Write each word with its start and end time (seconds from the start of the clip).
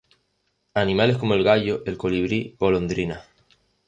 Animales 0.73 1.17
como 1.19 1.35
el 1.35 1.43
gallo, 1.43 1.83
el 1.85 1.95
colibrí, 1.95 2.55
golondrinas. 2.57 3.23